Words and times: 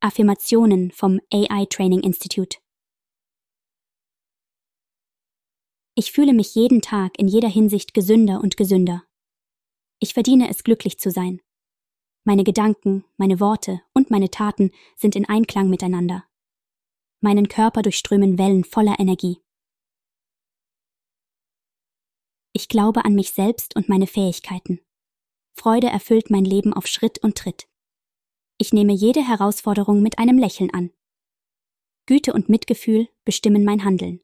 Affirmationen 0.00 0.92
vom 0.92 1.20
AI 1.32 1.66
Training 1.66 2.00
Institute. 2.00 2.58
Ich 5.96 6.12
fühle 6.12 6.32
mich 6.32 6.54
jeden 6.54 6.80
Tag 6.80 7.18
in 7.18 7.26
jeder 7.26 7.48
Hinsicht 7.48 7.94
gesünder 7.94 8.40
und 8.40 8.56
gesünder. 8.56 9.04
Ich 9.98 10.14
verdiene 10.14 10.48
es, 10.48 10.62
glücklich 10.62 10.98
zu 10.98 11.10
sein. 11.10 11.40
Meine 12.24 12.44
Gedanken, 12.44 13.04
meine 13.16 13.40
Worte 13.40 13.80
und 13.94 14.10
meine 14.10 14.30
Taten 14.30 14.70
sind 14.94 15.16
in 15.16 15.28
Einklang 15.28 15.68
miteinander. 15.68 16.24
Meinen 17.20 17.48
Körper 17.48 17.82
durchströmen 17.82 18.38
Wellen 18.38 18.62
voller 18.62 19.00
Energie. 19.00 19.42
Ich 22.52 22.68
glaube 22.68 23.04
an 23.04 23.14
mich 23.14 23.32
selbst 23.32 23.74
und 23.74 23.88
meine 23.88 24.06
Fähigkeiten. 24.06 24.80
Freude 25.56 25.88
erfüllt 25.88 26.30
mein 26.30 26.44
Leben 26.44 26.72
auf 26.72 26.86
Schritt 26.86 27.18
und 27.18 27.36
Tritt. 27.36 27.67
Ich 28.58 28.72
nehme 28.72 28.92
jede 28.92 29.26
Herausforderung 29.26 30.02
mit 30.02 30.18
einem 30.18 30.36
Lächeln 30.36 30.74
an. 30.74 30.90
Güte 32.06 32.32
und 32.32 32.48
Mitgefühl 32.48 33.08
bestimmen 33.24 33.64
mein 33.64 33.84
Handeln. 33.84 34.20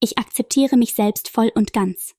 Ich 0.00 0.16
akzeptiere 0.18 0.76
mich 0.76 0.94
selbst 0.94 1.28
voll 1.28 1.52
und 1.54 1.74
ganz. 1.74 2.14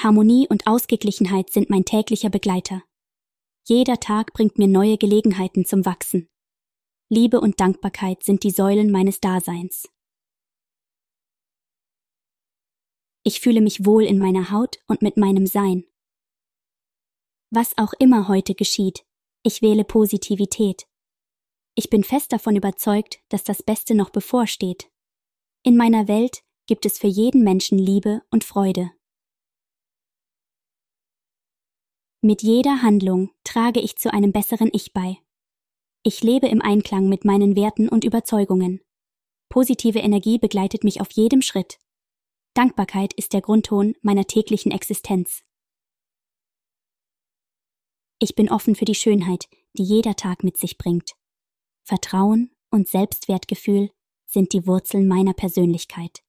Harmonie 0.00 0.48
und 0.48 0.66
Ausgeglichenheit 0.66 1.50
sind 1.50 1.70
mein 1.70 1.84
täglicher 1.84 2.30
Begleiter. 2.30 2.82
Jeder 3.64 4.00
Tag 4.00 4.32
bringt 4.32 4.58
mir 4.58 4.66
neue 4.66 4.98
Gelegenheiten 4.98 5.64
zum 5.64 5.84
Wachsen. 5.84 6.28
Liebe 7.08 7.40
und 7.40 7.60
Dankbarkeit 7.60 8.24
sind 8.24 8.42
die 8.42 8.50
Säulen 8.50 8.90
meines 8.90 9.20
Daseins. 9.20 9.88
Ich 13.22 13.40
fühle 13.40 13.60
mich 13.60 13.86
wohl 13.86 14.04
in 14.04 14.18
meiner 14.18 14.50
Haut 14.50 14.78
und 14.88 15.02
mit 15.02 15.16
meinem 15.16 15.46
Sein. 15.46 15.84
Was 17.54 17.76
auch 17.76 17.92
immer 17.98 18.28
heute 18.28 18.54
geschieht, 18.54 19.04
ich 19.42 19.60
wähle 19.60 19.84
Positivität. 19.84 20.86
Ich 21.74 21.90
bin 21.90 22.02
fest 22.02 22.32
davon 22.32 22.56
überzeugt, 22.56 23.20
dass 23.28 23.44
das 23.44 23.62
Beste 23.62 23.94
noch 23.94 24.08
bevorsteht. 24.08 24.90
In 25.62 25.76
meiner 25.76 26.08
Welt 26.08 26.44
gibt 26.66 26.86
es 26.86 26.98
für 26.98 27.08
jeden 27.08 27.44
Menschen 27.44 27.76
Liebe 27.76 28.22
und 28.30 28.42
Freude. 28.42 28.90
Mit 32.22 32.42
jeder 32.42 32.80
Handlung 32.80 33.32
trage 33.44 33.80
ich 33.80 33.98
zu 33.98 34.10
einem 34.10 34.32
besseren 34.32 34.70
Ich 34.72 34.94
bei. 34.94 35.18
Ich 36.04 36.22
lebe 36.22 36.48
im 36.48 36.62
Einklang 36.62 37.10
mit 37.10 37.26
meinen 37.26 37.54
Werten 37.54 37.90
und 37.90 38.04
Überzeugungen. 38.04 38.80
Positive 39.50 39.98
Energie 39.98 40.38
begleitet 40.38 40.84
mich 40.84 41.02
auf 41.02 41.10
jedem 41.12 41.42
Schritt. 41.42 41.78
Dankbarkeit 42.54 43.12
ist 43.12 43.34
der 43.34 43.42
Grundton 43.42 43.94
meiner 44.00 44.24
täglichen 44.24 44.72
Existenz. 44.72 45.44
Ich 48.22 48.36
bin 48.36 48.48
offen 48.48 48.76
für 48.76 48.84
die 48.84 48.94
Schönheit, 48.94 49.48
die 49.72 49.82
jeder 49.82 50.14
Tag 50.14 50.44
mit 50.44 50.56
sich 50.56 50.78
bringt. 50.78 51.16
Vertrauen 51.82 52.52
und 52.70 52.86
Selbstwertgefühl 52.86 53.90
sind 54.26 54.52
die 54.52 54.64
Wurzeln 54.64 55.08
meiner 55.08 55.34
Persönlichkeit. 55.34 56.22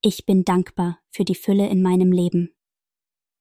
Ich 0.00 0.24
bin 0.24 0.46
dankbar 0.46 0.98
für 1.10 1.26
die 1.26 1.34
Fülle 1.34 1.68
in 1.68 1.82
meinem 1.82 2.10
Leben. 2.10 2.54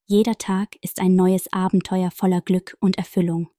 Jeder 0.08 0.38
Tag 0.38 0.76
ist 0.82 1.00
ein 1.00 1.16
neues 1.16 1.54
Abenteuer 1.54 2.12
voller 2.12 2.42
Glück 2.42 2.76
und 2.82 2.98
Erfüllung. 2.98 3.50